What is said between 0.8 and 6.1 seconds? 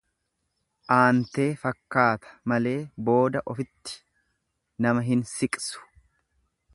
Aantee fakkaata malee booda ofitti nama hin siqsu.